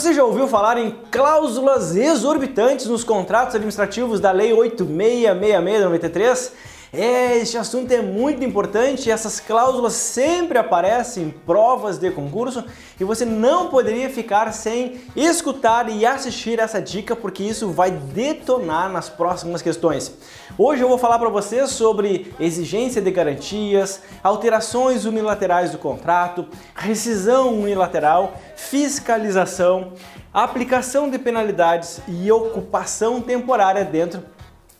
[0.00, 6.52] Você já ouviu falar em cláusulas exorbitantes nos contratos administrativos da Lei 8666-93?
[6.92, 12.64] É, este assunto é muito importante, essas cláusulas sempre aparecem em provas de concurso
[12.98, 18.90] e você não poderia ficar sem escutar e assistir essa dica porque isso vai detonar
[18.90, 20.12] nas próximas questões.
[20.58, 27.54] Hoje eu vou falar para você sobre exigência de garantias, alterações unilaterais do contrato, rescisão
[27.54, 29.92] unilateral, fiscalização,
[30.34, 34.24] aplicação de penalidades e ocupação temporária dentro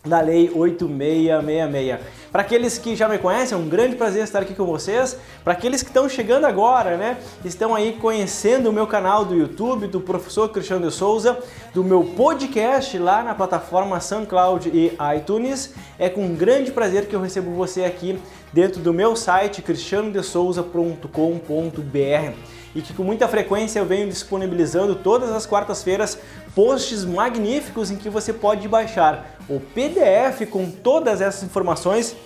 [0.05, 1.99] da Lei 8666.
[2.33, 5.19] Para aqueles que já me conhecem, é um grande prazer estar aqui com vocês.
[5.45, 9.89] Para aqueles que estão chegando agora, né, estão aí conhecendo o meu canal do YouTube,
[9.89, 11.39] do professor Cristiano de Souza,
[11.75, 17.21] do meu podcast lá na plataforma SoundCloud e iTunes, é com grande prazer que eu
[17.21, 18.19] recebo você aqui
[18.53, 25.47] dentro do meu site cristianodesouza.com.br e que com muita frequência eu venho disponibilizando todas as
[25.47, 26.19] quartas-feiras
[26.55, 32.17] posts magníficos em que você pode baixar o PDF com todas essas informações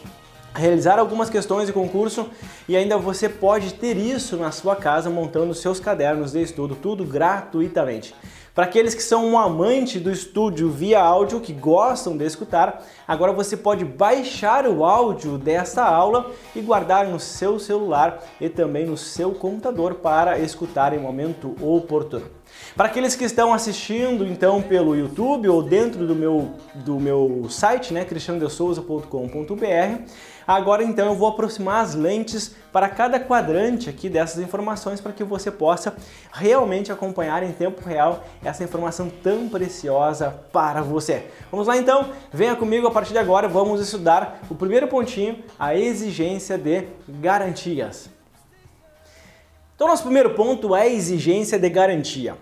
[0.54, 2.30] realizar algumas questões de concurso
[2.68, 7.04] e ainda você pode ter isso na sua casa montando seus cadernos de estudo, tudo
[7.04, 8.14] gratuitamente.
[8.54, 13.32] Para aqueles que são um amante do estúdio via áudio, que gostam de escutar, agora
[13.32, 18.96] você pode baixar o áudio desta aula e guardar no seu celular e também no
[18.96, 22.26] seu computador para escutar em momento oportuno.
[22.76, 27.92] Para aqueles que estão assistindo então pelo YouTube ou dentro do meu, do meu site,
[27.92, 30.02] né, cristianodesouza.com.br,
[30.46, 35.24] agora então eu vou aproximar as lentes para cada quadrante aqui dessas informações para que
[35.24, 35.94] você possa
[36.32, 41.26] realmente acompanhar em tempo real essa informação tão preciosa para você.
[41.50, 45.74] Vamos lá então, venha comigo a partir de agora, vamos estudar o primeiro pontinho, a
[45.74, 48.10] exigência de garantias.
[49.74, 52.36] Então, nosso primeiro ponto é a exigência de garantia.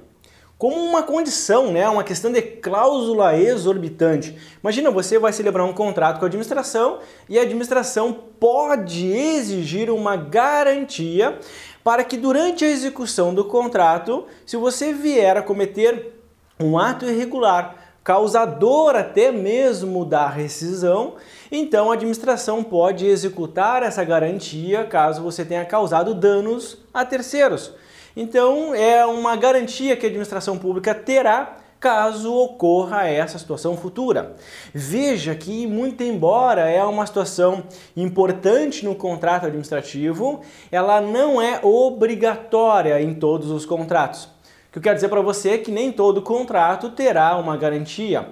[0.62, 4.38] Como uma condição, né, uma questão de cláusula exorbitante.
[4.62, 10.14] Imagina, você vai celebrar um contrato com a administração e a administração pode exigir uma
[10.14, 11.36] garantia
[11.82, 16.12] para que durante a execução do contrato, se você vier a cometer
[16.60, 17.74] um ato irregular,
[18.04, 21.14] causador até mesmo da rescisão,
[21.50, 27.81] então a administração pode executar essa garantia caso você tenha causado danos a terceiros.
[28.16, 34.36] Então é uma garantia que a administração pública terá caso ocorra essa situação futura.
[34.72, 37.64] Veja que, muito embora é uma situação
[37.96, 44.26] importante no contrato administrativo, ela não é obrigatória em todos os contratos.
[44.68, 48.28] O que eu quero dizer para você é que nem todo contrato terá uma garantia.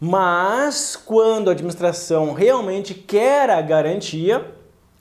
[0.00, 4.55] Mas quando a administração realmente quer a garantia,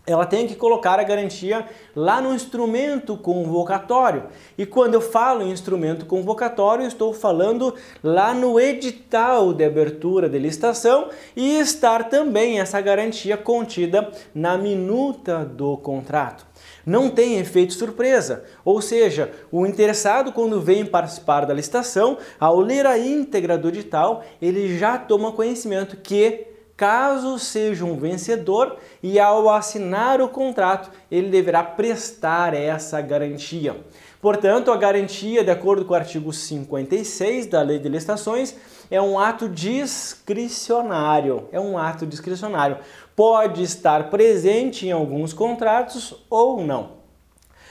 [0.06, 4.24] ela tem que colocar a garantia lá no instrumento convocatório.
[4.58, 7.74] E quando eu falo em instrumento convocatório, estou falando
[8.04, 15.44] lá no edital de abertura de licitação e estar também essa garantia contida na minuta
[15.44, 16.46] do contrato
[16.86, 18.44] não tem efeito surpresa.
[18.64, 24.24] Ou seja, o interessado, quando vem participar da licitação, ao ler a íntegra do edital,
[24.42, 31.30] ele já toma conhecimento que caso seja um vencedor e ao assinar o contrato, ele
[31.30, 33.78] deverá prestar essa garantia.
[34.22, 38.56] Portanto, a garantia, de acordo com o artigo 56 da Lei de Licitações,
[38.90, 41.47] é um ato discricionário.
[41.52, 42.78] É um ato discricionário.
[43.16, 46.96] Pode estar presente em alguns contratos ou não.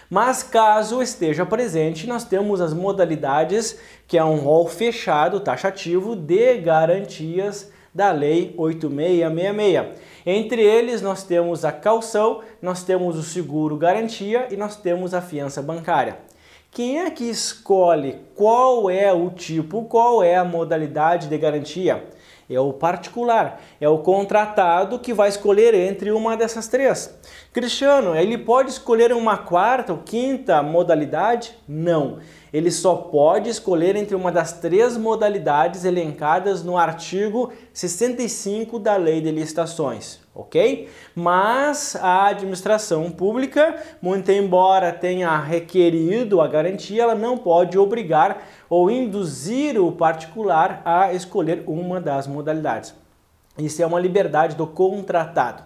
[0.09, 6.59] Mas caso esteja presente, nós temos as modalidades, que é um rol fechado, taxativo, de
[6.59, 10.03] garantias da Lei 8666.
[10.27, 15.21] Entre eles, nós temos a calção, nós temos o seguro garantia e nós temos a
[15.21, 16.19] fiança bancária.
[16.71, 22.05] Quem é que escolhe qual é o tipo, qual é a modalidade de garantia?
[22.49, 27.19] É o particular, é o contratado que vai escolher entre uma dessas três.
[27.53, 31.57] Cristiano, ele pode escolher uma quarta ou quinta modalidade?
[31.67, 32.19] Não.
[32.53, 39.21] Ele só pode escolher entre uma das três modalidades elencadas no artigo 65 da Lei
[39.21, 40.89] de Licitações, ok?
[41.17, 48.91] Mas a administração pública, muito embora tenha requerido a garantia, ela não pode obrigar ou
[48.91, 52.93] induzir o particular a escolher uma das modalidades.
[53.57, 55.63] Isso é uma liberdade do contratado.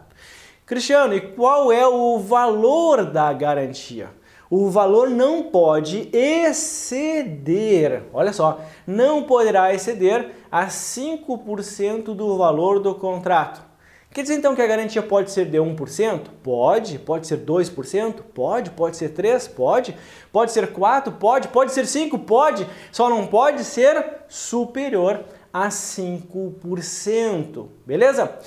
[0.66, 4.10] Cristiano, e qual é o valor da garantia?
[4.50, 12.94] O valor não pode exceder, olha só, não poderá exceder a 5% do valor do
[12.94, 13.62] contrato.
[14.10, 16.22] Quer dizer então que a garantia pode ser de 1%?
[16.43, 16.99] Pode.
[16.99, 18.22] Pode ser 2%?
[18.34, 18.70] Pode.
[18.70, 19.50] Pode ser 3%?
[19.50, 19.96] Pode.
[20.32, 21.12] Pode ser 4%?
[21.19, 21.49] Pode.
[21.49, 22.25] Pode ser 5%?
[22.25, 22.66] Pode.
[22.90, 27.69] Só não pode ser superior a 5%.
[27.87, 28.38] Beleza?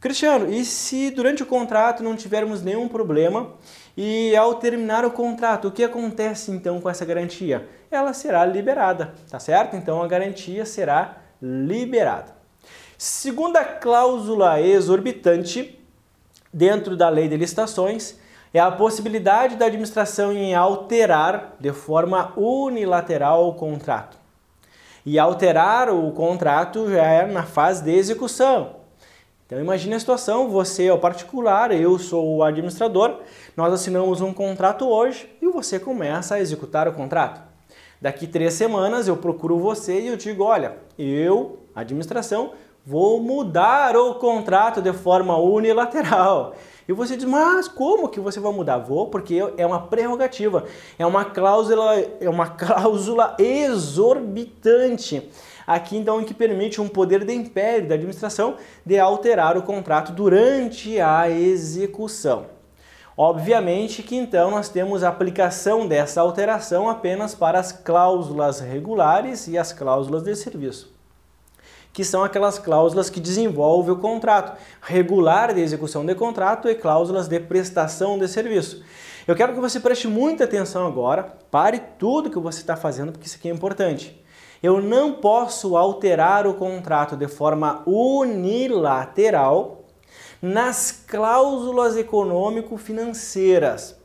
[0.00, 3.52] Cristiano, e se durante o contrato não tivermos nenhum problema
[3.94, 7.68] e ao terminar o contrato, o que acontece então com essa garantia?
[7.90, 9.76] Ela será liberada, tá certo?
[9.76, 12.39] Então a garantia será liberada.
[13.02, 15.80] Segunda cláusula exorbitante
[16.52, 18.16] dentro da lei de licitações
[18.52, 24.18] é a possibilidade da administração em alterar de forma unilateral o contrato.
[25.06, 28.76] E alterar o contrato já é na fase de execução.
[29.46, 33.20] Então imagine a situação, você é o particular, eu sou o administrador,
[33.56, 37.40] nós assinamos um contrato hoje e você começa a executar o contrato.
[37.98, 42.52] Daqui três semanas eu procuro você e eu digo, olha, eu, administração,
[42.84, 46.54] vou mudar o contrato de forma unilateral.
[46.88, 48.78] E você diz, mas como que você vai mudar?
[48.78, 50.64] Vou, porque é uma prerrogativa,
[50.98, 55.30] é uma cláusula, é uma cláusula exorbitante.
[55.64, 61.00] Aqui então que permite um poder de império da administração de alterar o contrato durante
[61.00, 62.46] a execução.
[63.16, 69.56] Obviamente que então nós temos a aplicação dessa alteração apenas para as cláusulas regulares e
[69.56, 70.99] as cláusulas de serviço
[71.92, 77.28] que são aquelas cláusulas que desenvolvem o contrato, regular de execução de contrato e cláusulas
[77.28, 78.82] de prestação de serviço.
[79.26, 83.26] Eu quero que você preste muita atenção agora, pare tudo que você está fazendo, porque
[83.26, 84.18] isso aqui é importante.
[84.62, 89.84] Eu não posso alterar o contrato de forma unilateral
[90.40, 93.98] nas cláusulas econômico-financeiras.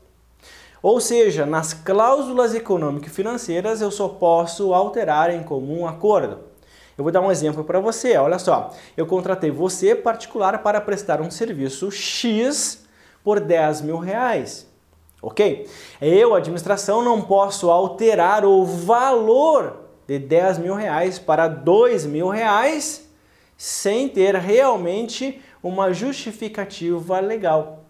[0.82, 6.55] Ou seja, nas cláusulas econômico-financeiras eu só posso alterar em comum acordo.
[6.96, 8.16] Eu vou dar um exemplo para você.
[8.16, 12.86] Olha só, eu contratei você particular para prestar um serviço X
[13.22, 14.66] por 10 mil reais.
[15.20, 15.68] Ok?
[16.00, 23.10] Eu, administração, não posso alterar o valor de 10 mil reais para 2 mil reais
[23.56, 27.84] sem ter realmente uma justificativa legal.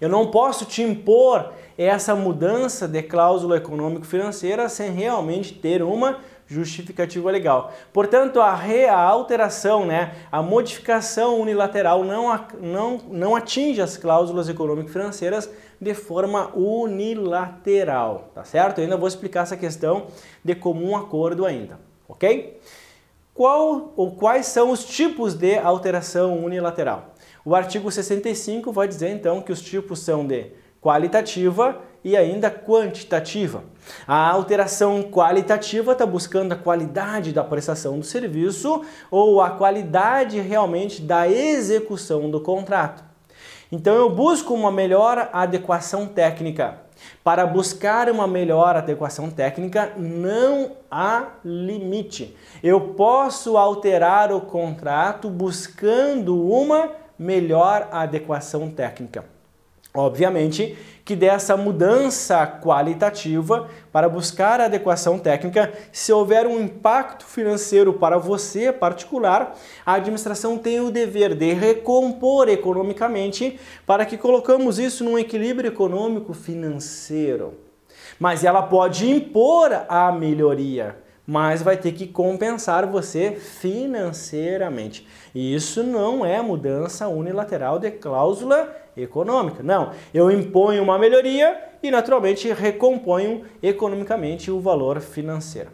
[0.00, 7.30] Eu não posso te impor essa mudança de cláusula econômico-financeira sem realmente ter uma justificativa
[7.30, 7.72] legal.
[7.92, 15.48] Portanto, a, re, alteração, né, a modificação unilateral não, não, não atinge as cláusulas econômico-financeiras
[15.80, 18.78] de forma unilateral, tá certo?
[18.78, 20.06] Eu ainda vou explicar essa questão
[20.44, 22.60] de comum acordo ainda, ok?
[23.32, 27.14] Qual ou quais são os tipos de alteração unilateral?
[27.44, 33.64] O artigo 65 vai dizer então que os tipos são de qualitativa e ainda quantitativa.
[34.06, 41.00] A alteração qualitativa está buscando a qualidade da prestação do serviço ou a qualidade realmente
[41.00, 43.02] da execução do contrato.
[43.72, 46.84] Então eu busco uma melhor adequação técnica.
[47.22, 52.36] Para buscar uma melhor adequação técnica, não há limite.
[52.62, 59.24] Eu posso alterar o contrato buscando uma melhor adequação técnica.
[59.92, 67.92] Obviamente que dessa mudança qualitativa para buscar a adequação técnica, se houver um impacto financeiro
[67.92, 69.54] para você particular,
[69.84, 76.32] a administração tem o dever de recompor economicamente para que colocamos isso num equilíbrio econômico
[76.32, 77.54] financeiro.
[78.18, 85.06] Mas ela pode impor a melhoria mas vai ter que compensar você financeiramente.
[85.34, 89.62] E isso não é mudança unilateral de cláusula econômica.
[89.62, 95.70] Não, eu imponho uma melhoria e naturalmente recomponho economicamente o valor financeiro.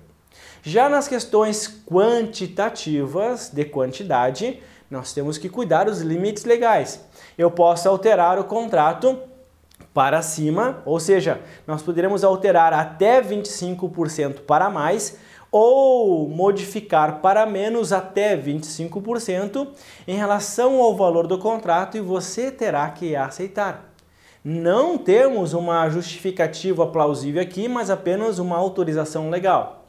[0.63, 4.61] Já nas questões quantitativas de quantidade,
[4.91, 7.05] nós temos que cuidar dos limites legais.
[7.39, 9.19] Eu posso alterar o contrato
[9.95, 15.19] para cima, ou seja, nós poderemos alterar até 25% para mais
[15.51, 19.69] ou modificar para menos até 25%
[20.07, 23.93] em relação ao valor do contrato e você terá que aceitar.
[24.45, 29.85] Não temos uma justificativa plausível aqui, mas apenas uma autorização legal.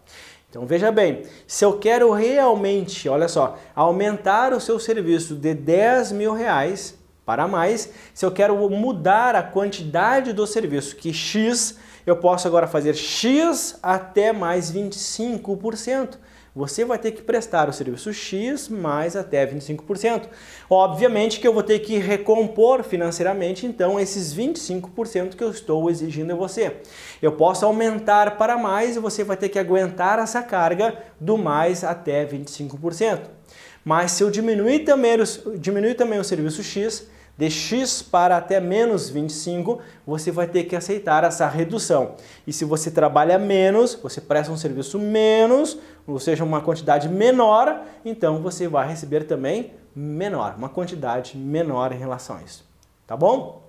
[0.50, 6.12] Então veja bem, se eu quero realmente, olha só, aumentar o seu serviço de 10
[6.12, 12.15] mil reais para mais, se eu quero mudar a quantidade do serviço, que X eu
[12.15, 16.17] posso agora fazer X até mais 25%.
[16.53, 20.23] você vai ter que prestar o serviço X mais até 25%.
[20.69, 26.33] Obviamente que eu vou ter que recompor financeiramente então esses 25% que eu estou exigindo
[26.33, 26.81] a você.
[27.21, 31.83] Eu posso aumentar para mais e você vai ter que aguentar essa carga do mais
[31.85, 33.40] até 25%.
[33.83, 35.17] Mas se eu diminuir também,
[35.57, 37.07] diminuir também o serviço X,
[37.38, 42.15] de X para até menos 25, você vai ter que aceitar essa redução.
[42.45, 47.81] E se você trabalha menos, você presta um serviço menos, ou seja, uma quantidade menor,
[48.05, 52.63] então você vai receber também menor, uma quantidade menor em relação a isso.
[53.07, 53.61] Tá bom?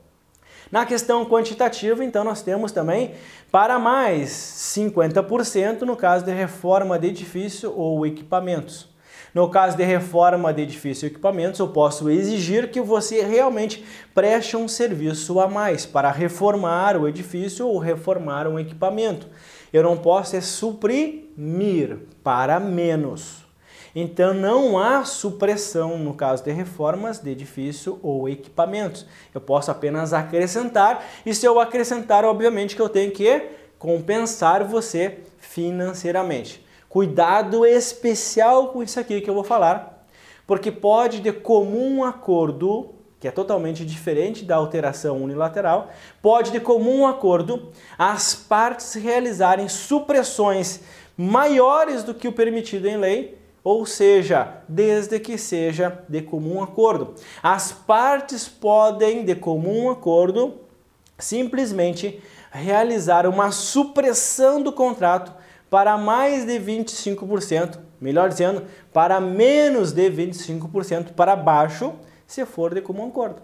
[0.70, 3.14] Na questão quantitativa, então, nós temos também
[3.50, 8.91] para mais 50% no caso de reforma de edifício ou equipamentos.
[9.34, 13.84] No caso de reforma de edifício e equipamentos, eu posso exigir que você realmente
[14.14, 19.26] preste um serviço a mais para reformar o edifício ou reformar um equipamento.
[19.72, 23.42] Eu não posso é suprimir para menos.
[23.94, 29.06] Então não há supressão no caso de reformas de edifício ou equipamentos.
[29.34, 33.48] Eu posso apenas acrescentar e se eu acrescentar, obviamente que eu tenho que
[33.78, 36.61] compensar você financeiramente.
[36.92, 40.04] Cuidado especial com isso aqui que eu vou falar,
[40.46, 45.88] porque pode de comum acordo, que é totalmente diferente da alteração unilateral,
[46.20, 50.80] pode de comum acordo as partes realizarem supressões
[51.16, 57.14] maiores do que o permitido em lei, ou seja, desde que seja de comum acordo.
[57.42, 60.60] As partes podem, de comum acordo,
[61.18, 65.40] simplesmente realizar uma supressão do contrato
[65.72, 71.94] para mais de 25%, melhor dizendo, para menos de 25% para baixo,
[72.26, 73.40] se for de comum acordo.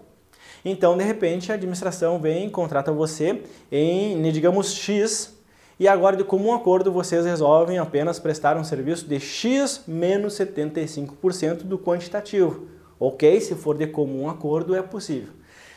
[0.63, 5.35] Então, de repente, a administração vem contrata você em, digamos, X,
[5.79, 11.63] e agora, de comum acordo, vocês resolvem apenas prestar um serviço de X menos 75%
[11.63, 12.67] do quantitativo.
[12.99, 13.41] Ok?
[13.41, 15.33] Se for de comum acordo, é possível.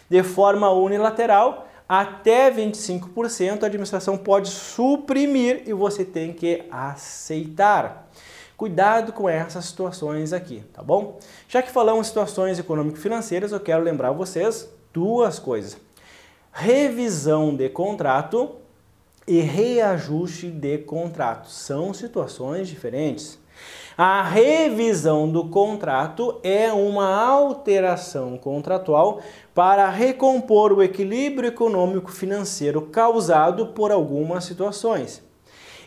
[0.06, 8.08] De forma unilateral, até 25% a administração pode suprimir e você tem que aceitar.
[8.56, 11.18] Cuidado com essas situações aqui, tá bom?
[11.46, 15.76] Já que falamos situações econômico-financeiras, eu quero lembrar vocês duas coisas.
[16.50, 18.56] Revisão de contrato
[19.28, 23.38] e reajuste de contrato são situações diferentes.
[23.96, 29.20] A revisão do contrato é uma alteração contratual
[29.54, 35.22] para recompor o equilíbrio econômico-financeiro causado por algumas situações.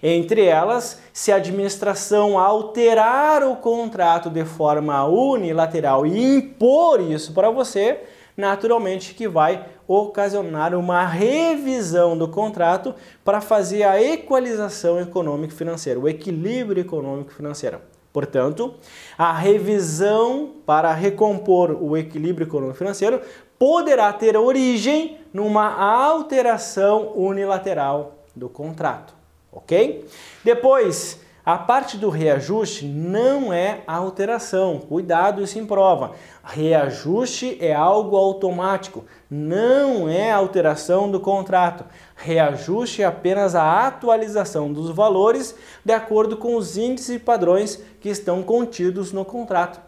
[0.03, 7.49] Entre elas, se a administração alterar o contrato de forma unilateral e impor isso para
[7.49, 8.03] você,
[8.37, 16.81] naturalmente que vai ocasionar uma revisão do contrato para fazer a equalização econômico-financeira, o equilíbrio
[16.81, 17.79] econômico-financeiro.
[18.11, 18.75] Portanto,
[19.17, 23.21] a revisão para recompor o equilíbrio econômico-financeiro
[23.59, 29.13] poderá ter origem numa alteração unilateral do contrato,
[29.51, 30.07] ok?
[30.43, 36.13] Depois, a parte do reajuste não é alteração, cuidado, isso em prova.
[36.43, 41.85] Reajuste é algo automático, não é alteração do contrato.
[42.15, 48.09] Reajuste é apenas a atualização dos valores de acordo com os índices e padrões que
[48.09, 49.79] estão contidos no contrato.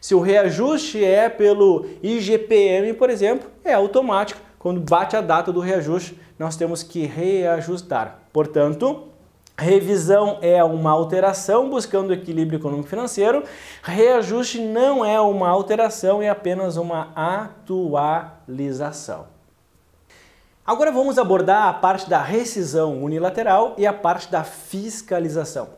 [0.00, 4.40] Se o reajuste é pelo IGPM, por exemplo, é automático.
[4.58, 8.20] Quando bate a data do reajuste, nós temos que reajustar.
[8.32, 9.11] Portanto,
[9.62, 13.44] Revisão é uma alteração buscando equilíbrio econômico-financeiro.
[13.80, 19.26] Reajuste não é uma alteração, é apenas uma atualização.
[20.66, 25.68] Agora vamos abordar a parte da rescisão unilateral e a parte da fiscalização.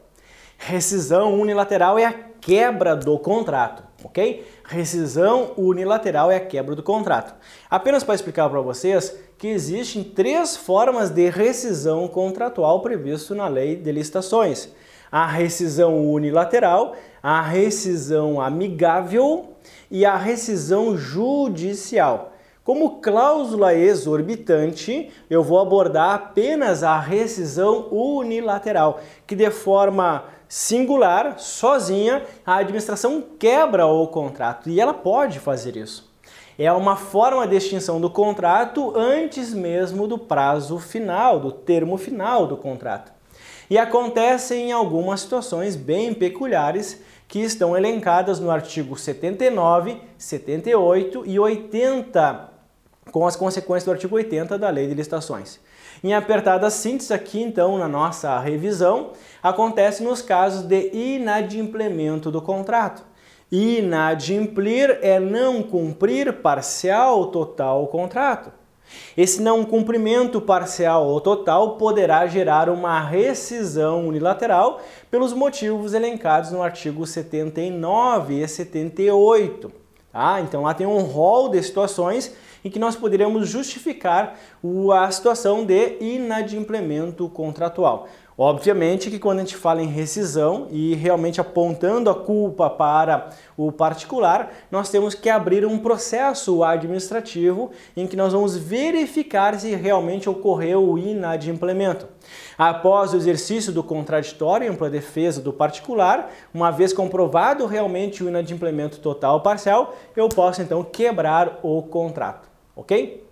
[0.57, 4.47] Rescisão unilateral é a quebra do contrato, ok?
[4.65, 7.35] Rescisão unilateral é a quebra do contrato.
[7.71, 13.77] Apenas para explicar para vocês, que existem três formas de rescisão contratual previsto na lei
[13.77, 14.69] de licitações.
[15.11, 19.55] A rescisão unilateral, a rescisão amigável
[19.91, 22.33] e a rescisão judicial.
[22.65, 30.25] Como cláusula exorbitante, eu vou abordar apenas a rescisão unilateral, que de forma
[30.57, 36.15] singular, sozinha, a administração quebra o contrato e ela pode fazer isso
[36.59, 42.47] é uma forma de extinção do contrato antes mesmo do prazo final, do termo final
[42.47, 43.13] do contrato.
[43.69, 51.39] E acontece em algumas situações bem peculiares que estão elencadas no artigo 79, 78 e
[51.39, 52.51] 80,
[53.11, 55.59] com as consequências do artigo 80 da Lei de Licitações.
[56.03, 63.05] Em apertada síntese aqui, então, na nossa revisão, acontece nos casos de inadimplemento do contrato.
[63.51, 68.53] Inadimplir é não cumprir parcial ou total o contrato.
[69.17, 76.63] Esse não cumprimento parcial ou total poderá gerar uma rescisão unilateral pelos motivos elencados no
[76.63, 79.73] artigo 79 e 78.
[80.13, 80.41] Tá?
[80.41, 82.35] Então lá tem um rol de situações
[82.65, 84.39] em que nós poderíamos justificar
[84.93, 88.09] a situação de inadimplemento contratual.
[88.37, 93.71] Obviamente que quando a gente fala em rescisão e realmente apontando a culpa para o
[93.71, 100.29] particular, nós temos que abrir um processo administrativo em que nós vamos verificar se realmente
[100.29, 102.09] ocorreu o inadimplemento.
[102.59, 108.99] Após o exercício do contraditório em defesa do particular, uma vez comprovado realmente o inadimplemento
[108.99, 113.25] total ou parcial, eu posso então quebrar o contrato, ok?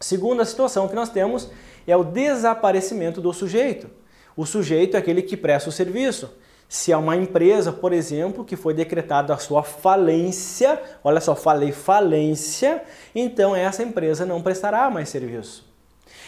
[0.00, 1.50] Segunda situação que nós temos
[1.86, 3.90] é o desaparecimento do sujeito.
[4.36, 6.30] O sujeito é aquele que presta o serviço.
[6.68, 11.72] Se é uma empresa, por exemplo, que foi decretada a sua falência, olha só, falei
[11.72, 12.82] falência,
[13.14, 15.66] então essa empresa não prestará mais serviço.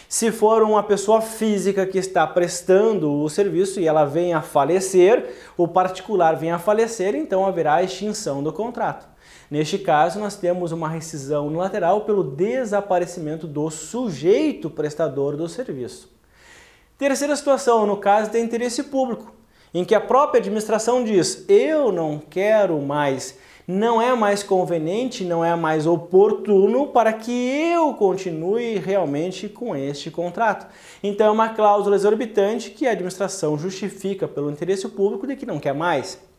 [0.09, 5.33] Se for uma pessoa física que está prestando o serviço e ela vem a falecer,
[5.55, 9.07] o particular vem a falecer, então haverá extinção do contrato.
[9.51, 16.09] Neste caso, nós temos uma rescisão unilateral pelo desaparecimento do sujeito prestador do serviço.
[16.97, 19.33] Terceira situação, no caso de interesse público,
[19.73, 25.43] em que a própria administração diz: eu não quero mais, não é mais conveniente, não
[25.43, 30.65] é mais oportuno para que eu continue realmente com este contrato.
[31.03, 35.59] Então é uma cláusula exorbitante que a administração justifica pelo interesse público de que não
[35.59, 36.30] quer mais.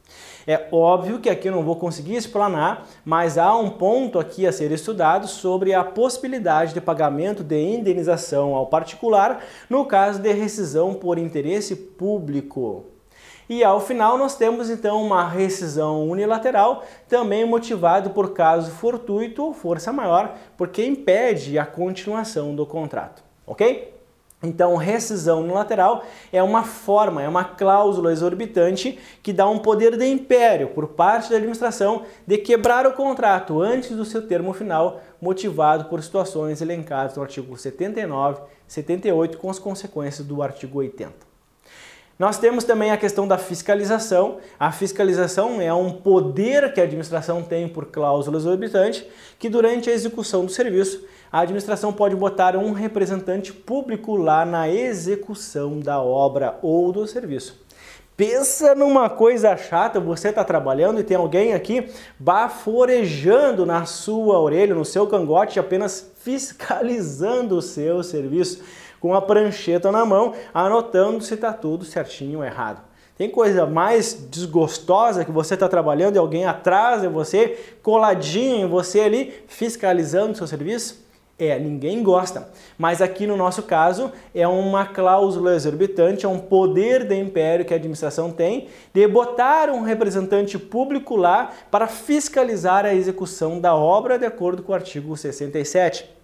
[0.46, 4.52] É óbvio que aqui eu não vou conseguir explanar, mas há um ponto aqui a
[4.52, 10.94] ser estudado sobre a possibilidade de pagamento de indenização ao particular no caso de rescisão
[10.94, 12.86] por interesse público.
[13.48, 19.52] E ao final nós temos então uma rescisão unilateral, também motivado por caso fortuito ou
[19.52, 23.92] força maior, porque impede a continuação do contrato, ok?
[24.42, 30.06] Então, rescisão unilateral é uma forma, é uma cláusula exorbitante que dá um poder de
[30.06, 35.84] império por parte da administração de quebrar o contrato antes do seu termo final, motivado
[35.84, 41.31] por situações elencadas no artigo 79, 78, com as consequências do artigo 80.
[42.22, 44.36] Nós temos também a questão da fiscalização.
[44.56, 49.04] A fiscalização é um poder que a administração tem por cláusulas exorbitantes,
[49.40, 54.68] que durante a execução do serviço, a administração pode botar um representante público lá na
[54.68, 57.60] execução da obra ou do serviço.
[58.16, 61.88] Pensa numa coisa chata, você está trabalhando e tem alguém aqui
[62.20, 68.62] baforejando na sua orelha, no seu cangote, apenas fiscalizando o seu serviço
[69.02, 72.80] com a prancheta na mão, anotando se está tudo certinho ou errado.
[73.18, 78.68] Tem coisa mais desgostosa que você está trabalhando e alguém atrás de você, coladinho em
[78.68, 81.04] você ali, fiscalizando o seu serviço?
[81.36, 82.48] É, ninguém gosta.
[82.78, 87.74] Mas aqui no nosso caso é uma cláusula exorbitante, é um poder de império que
[87.74, 94.16] a administração tem de botar um representante público lá para fiscalizar a execução da obra
[94.16, 96.21] de acordo com o artigo 67.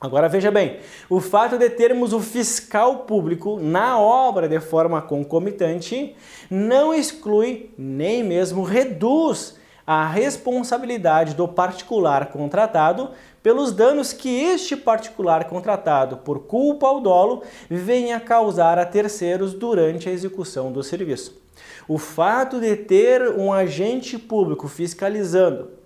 [0.00, 0.78] Agora veja bem,
[1.10, 6.16] o fato de termos o fiscal público na obra de forma concomitante
[6.50, 13.10] não exclui nem mesmo reduz a responsabilidade do particular contratado
[13.42, 20.08] pelos danos que este particular contratado, por culpa ou dolo, venha causar a terceiros durante
[20.08, 21.38] a execução do serviço.
[21.86, 25.79] O fato de ter um agente público fiscalizando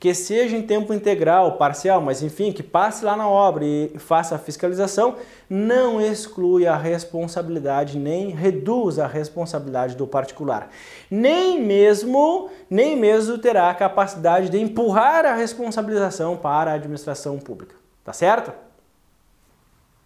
[0.00, 4.34] que seja em tempo integral, parcial, mas enfim, que passe lá na obra e faça
[4.34, 5.16] a fiscalização,
[5.48, 10.70] não exclui a responsabilidade nem reduz a responsabilidade do particular.
[11.10, 17.74] Nem mesmo, nem mesmo terá a capacidade de empurrar a responsabilização para a administração pública.
[18.02, 18.52] Tá certo?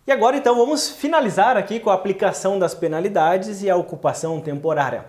[0.04, 5.04] E agora então vamos finalizar aqui com a aplicação das penalidades e a ocupação temporária.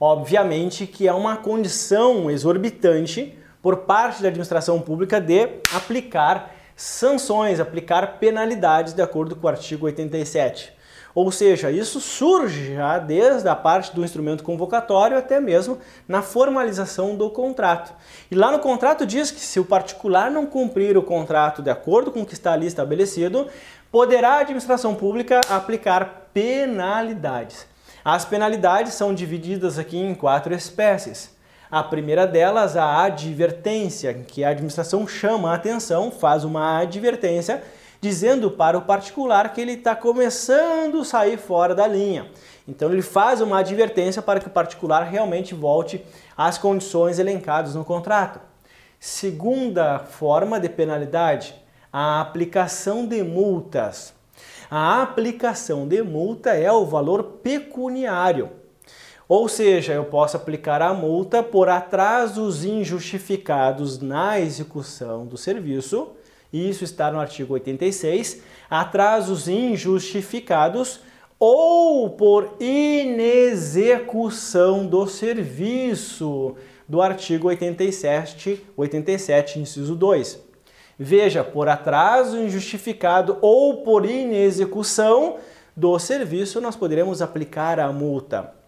[0.00, 8.18] Obviamente que é uma condição exorbitante por parte da administração pública de aplicar sanções, aplicar
[8.18, 10.70] penalidades de acordo com o artigo 87.
[11.14, 17.16] Ou seja, isso surge já desde a parte do instrumento convocatório até mesmo na formalização
[17.16, 17.94] do contrato.
[18.30, 22.12] E lá no contrato diz que se o particular não cumprir o contrato de acordo
[22.12, 23.48] com o que está ali estabelecido,
[23.90, 27.66] poderá a administração pública aplicar penalidades.
[28.04, 31.33] As penalidades são divididas aqui em quatro espécies.
[31.74, 37.64] A primeira delas, a advertência, que a administração chama a atenção, faz uma advertência,
[38.00, 42.30] dizendo para o particular que ele está começando a sair fora da linha.
[42.68, 46.00] Então ele faz uma advertência para que o particular realmente volte
[46.36, 48.38] às condições elencadas no contrato.
[49.00, 51.56] Segunda forma de penalidade,
[51.92, 54.14] a aplicação de multas.
[54.70, 58.62] A aplicação de multa é o valor pecuniário.
[59.36, 66.12] Ou seja, eu posso aplicar a multa por atrasos injustificados na execução do serviço,
[66.52, 71.00] isso está no artigo 86, atrasos injustificados
[71.36, 76.54] ou por inexecução do serviço,
[76.88, 80.38] do artigo 87, 87, inciso 2.
[80.96, 85.38] Veja, por atraso injustificado ou por inexecução
[85.76, 88.62] do serviço, nós poderemos aplicar a multa.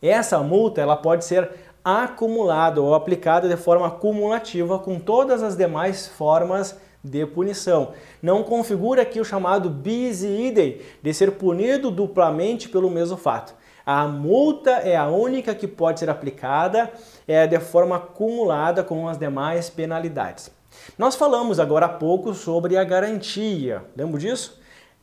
[0.00, 1.50] Essa multa ela pode ser
[1.84, 7.92] acumulada ou aplicada de forma cumulativa com todas as demais formas de punição.
[8.22, 13.54] Não configura aqui o chamado bis idem, de ser punido duplamente pelo mesmo fato.
[13.86, 16.92] A multa é a única que pode ser aplicada
[17.26, 20.50] é, de forma acumulada com as demais penalidades.
[20.98, 24.57] Nós falamos agora há pouco sobre a garantia, lembra disso?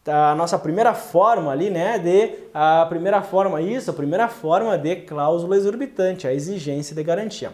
[0.08, 4.98] A nossa primeira forma ali, né, de a primeira forma isso, a primeira forma de
[4.98, 7.52] cláusula exorbitante, a exigência de garantia.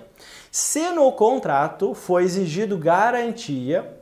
[0.52, 3.98] Se no contrato foi exigido garantia,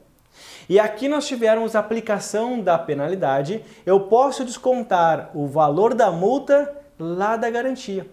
[0.68, 7.38] e aqui nós tivermos aplicação da penalidade, eu posso descontar o valor da multa lá
[7.38, 8.08] da garantia.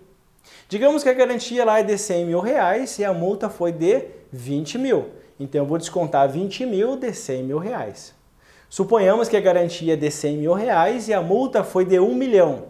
[0.69, 4.05] Digamos que a garantia lá é de 100 mil reais e a multa foi de
[4.33, 5.11] 20 mil.
[5.41, 8.15] Então eu vou descontar 20 mil de 100 mil reais.
[8.69, 12.15] Suponhamos que a garantia é de 100 mil reais e a multa foi de 1
[12.15, 12.65] milhão.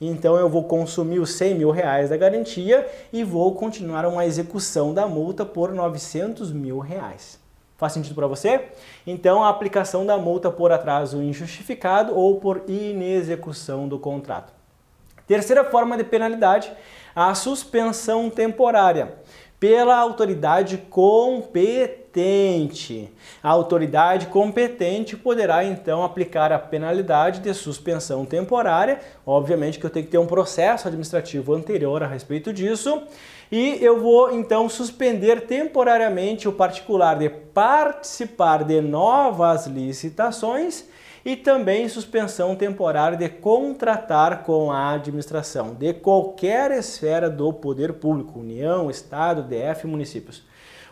[0.00, 4.92] Então eu vou consumir os 100 mil reais da garantia e vou continuar uma execução
[4.92, 7.38] da multa por 900 mil reais.
[7.76, 8.68] Faz sentido para você?
[9.06, 14.52] Então a aplicação da multa por atraso injustificado ou por inexecução do contrato.
[15.26, 16.72] Terceira forma de penalidade,
[17.14, 19.14] a suspensão temporária
[19.62, 23.08] pela autoridade competente.
[23.40, 28.98] A autoridade competente poderá então aplicar a penalidade de suspensão temporária.
[29.24, 33.04] Obviamente que eu tenho que ter um processo administrativo anterior a respeito disso.
[33.52, 40.86] E eu vou então suspender temporariamente o particular de participar de novas licitações
[41.24, 48.40] e também suspensão temporária de contratar com a administração de qualquer esfera do poder público,
[48.40, 50.44] União, Estado, DF, municípios.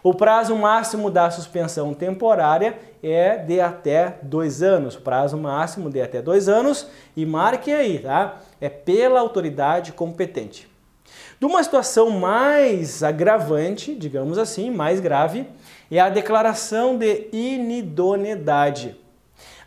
[0.03, 4.97] O prazo máximo da suspensão temporária é de até dois anos.
[4.97, 8.41] Prazo máximo de até dois anos e marquem aí, tá?
[8.59, 10.67] É pela autoridade competente.
[11.39, 15.47] De uma situação mais agravante, digamos assim, mais grave,
[15.91, 19.00] é a declaração de inidoneidade.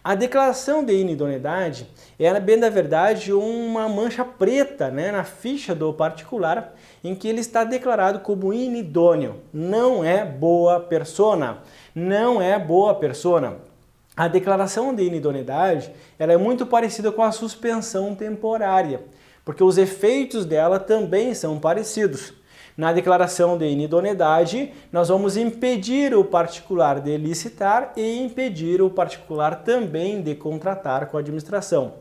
[0.04, 1.88] A declaração de inidoneidade
[2.20, 7.40] é, bem da verdade, uma mancha preta né, na ficha do particular em que ele
[7.40, 9.38] está declarado como inidôneo.
[9.54, 11.60] Não é boa persona.
[11.96, 13.60] Não é boa persona.
[14.14, 15.90] A declaração de inidoneidade
[16.20, 19.06] ela é muito parecida com a suspensão temporária,
[19.46, 22.34] porque os efeitos dela também são parecidos.
[22.76, 29.64] Na declaração de inidoneidade, nós vamos impedir o particular de licitar e impedir o particular
[29.64, 31.94] também de contratar com a administração.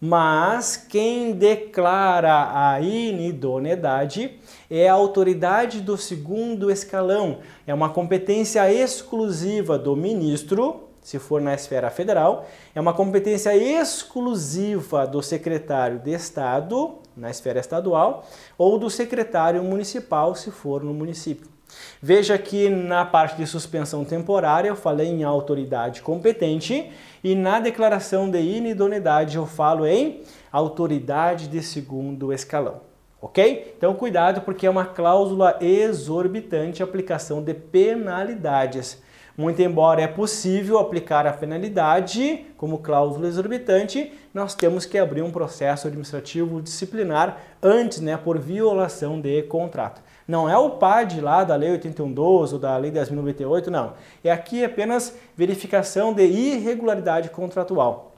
[0.00, 4.38] Mas quem declara a inidoneidade
[4.70, 7.38] é a autoridade do segundo escalão.
[7.66, 15.06] É uma competência exclusiva do ministro, se for na esfera federal, é uma competência exclusiva
[15.06, 18.26] do secretário de Estado na esfera estadual,
[18.58, 21.54] ou do secretário municipal, se for no município.
[22.00, 26.90] Veja que na parte de suspensão temporária eu falei em autoridade competente
[27.22, 30.22] e na declaração de inidoneidade eu falo em
[30.52, 32.80] autoridade de segundo escalão.
[33.20, 33.74] Ok?
[33.76, 39.02] Então cuidado porque é uma cláusula exorbitante aplicação de penalidades.
[39.36, 45.30] Muito embora é possível aplicar a penalidade como cláusula exorbitante, nós temos que abrir um
[45.30, 50.00] processo administrativo disciplinar antes, né, por violação de contrato.
[50.26, 53.94] Não é o PAD lá da Lei 8112 ou da Lei 10.098, não.
[54.22, 58.12] É aqui apenas verificação de irregularidade contratual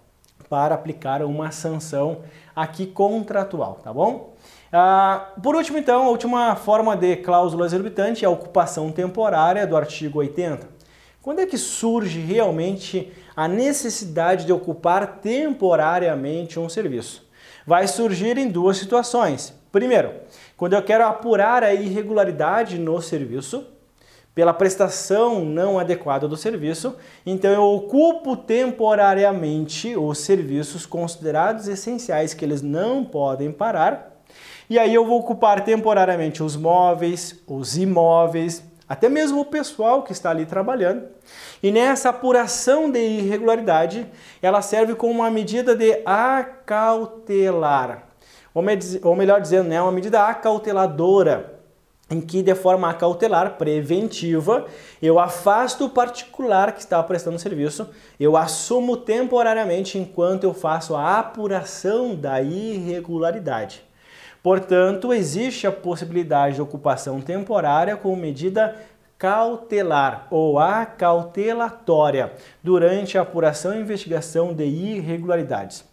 [0.51, 2.19] para aplicar uma sanção
[2.55, 4.35] aqui contratual, tá bom?
[4.73, 9.77] Ah, por último, então, a última forma de cláusula exorbitante é a ocupação temporária do
[9.77, 10.76] artigo 80.
[11.27, 17.27] Quando é que surge realmente a necessidade de ocupar temporariamente um serviço?
[17.67, 19.53] Vai surgir em duas situações.
[19.73, 20.13] Primeiro,
[20.57, 23.67] quando eu quero apurar a irregularidade no serviço,
[24.37, 26.95] pela prestação não adequada do serviço,
[27.27, 34.23] então eu ocupo temporariamente os serviços considerados essenciais que eles não podem parar,
[34.71, 40.13] e aí eu vou ocupar temporariamente os móveis, os imóveis, até mesmo o pessoal que
[40.13, 41.09] está ali trabalhando.
[41.63, 44.07] E nessa apuração de irregularidade,
[44.41, 48.09] ela serve como uma medida de acautelar,
[48.55, 51.55] ou melhor dizendo, né, uma medida acauteladora
[52.09, 54.67] em que de forma cautelar, preventiva,
[55.03, 61.19] eu afasto o particular que está prestando serviço, eu assumo temporariamente enquanto eu faço a
[61.19, 63.86] apuração da irregularidade.
[64.43, 68.77] Portanto, existe a possibilidade de ocupação temporária com medida
[69.19, 75.85] cautelar ou acautelatória durante a apuração e investigação de irregularidades.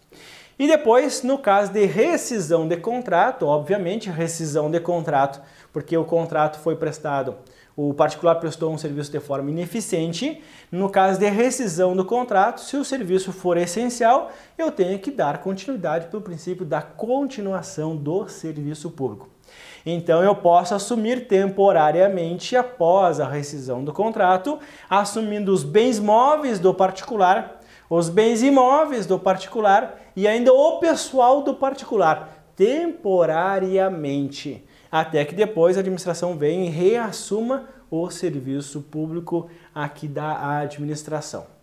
[0.58, 5.40] E depois, no caso de rescisão de contrato, obviamente, rescisão de contrato
[5.72, 7.34] porque o contrato foi prestado,
[7.76, 10.40] o particular prestou um serviço de forma ineficiente.
[10.70, 15.38] No caso de rescisão do contrato, se o serviço for essencial, eu tenho que dar
[15.38, 19.28] continuidade pelo princípio da continuação do serviço público.
[19.84, 24.58] Então eu posso assumir temporariamente após a rescisão do contrato,
[24.88, 27.60] assumindo os bens móveis do particular,
[27.90, 35.76] os bens imóveis do particular e ainda o pessoal do particular, temporariamente até que depois
[35.76, 41.53] a administração venha e reassuma o serviço público aqui da administração.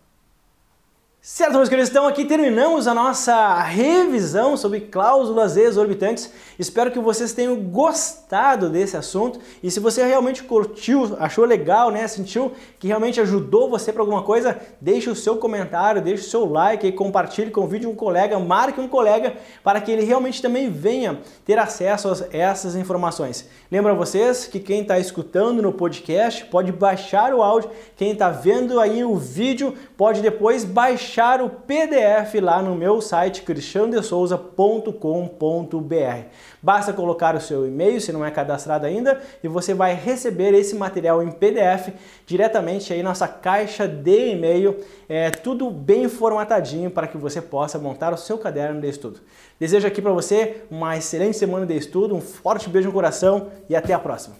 [1.23, 6.31] Certo, meus queridos, então aqui terminamos a nossa revisão sobre cláusulas exorbitantes.
[6.57, 12.07] Espero que vocês tenham gostado desse assunto e se você realmente curtiu, achou legal, né,
[12.07, 16.43] sentiu que realmente ajudou você para alguma coisa, deixe o seu comentário, deixe o seu
[16.43, 20.41] like e compartilhe com o vídeo um colega, marque um colega para que ele realmente
[20.41, 23.47] também venha ter acesso a essas informações.
[23.71, 28.79] Lembra vocês que quem está escutando no podcast pode baixar o áudio, quem está vendo
[28.79, 36.25] aí o vídeo pode depois baixar baixar o PDF lá no meu site cristiandesouza.com.br.
[36.61, 40.73] Basta colocar o seu e-mail, se não é cadastrado ainda, e você vai receber esse
[40.73, 41.89] material em PDF
[42.25, 47.77] diretamente aí na nossa caixa de e-mail, é tudo bem formatadinho para que você possa
[47.77, 49.19] montar o seu caderno de estudo.
[49.59, 53.75] Desejo aqui para você uma excelente semana de estudo, um forte beijo no coração e
[53.75, 54.37] até a próxima.